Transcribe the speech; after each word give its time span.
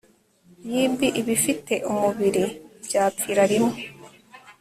yb 0.81 0.97
ibifite 1.21 1.73
umubiri 1.91 2.45
byapfira 2.85 3.43
rimwe 3.51 3.79